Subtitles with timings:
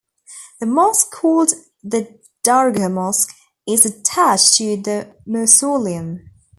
[0.59, 1.53] A mosque called
[1.83, 3.35] the Dargha Mosque
[3.67, 6.27] is attached to the mausoleum.